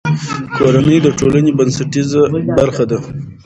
کورنۍ 0.57 0.97
د 1.03 1.07
ټولنې 1.19 1.51
بنسټیزه 1.57 2.21
برخه 2.57 2.83
ده. 2.89 2.99